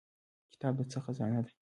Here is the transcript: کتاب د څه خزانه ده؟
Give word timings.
کتاب 0.51 0.73
د 0.79 0.81
څه 0.91 0.99
خزانه 1.05 1.39
ده؟ 1.45 1.51